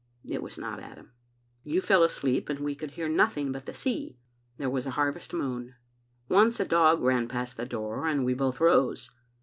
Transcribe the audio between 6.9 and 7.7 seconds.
ran past the